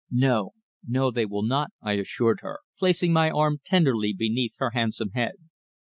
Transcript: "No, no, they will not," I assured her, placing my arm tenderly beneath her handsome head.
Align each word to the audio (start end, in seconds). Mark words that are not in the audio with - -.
"No, 0.09 0.53
no, 0.83 1.11
they 1.11 1.27
will 1.27 1.43
not," 1.43 1.69
I 1.79 1.93
assured 1.93 2.39
her, 2.41 2.61
placing 2.79 3.13
my 3.13 3.29
arm 3.29 3.59
tenderly 3.63 4.13
beneath 4.17 4.55
her 4.57 4.71
handsome 4.71 5.11
head. 5.11 5.33